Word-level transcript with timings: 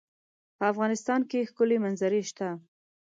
په 0.57 0.63
افغانستان 0.71 1.21
کې 1.29 1.47
ښکلي 1.49 1.77
منظرې 1.83 2.21
شته. 2.29 2.49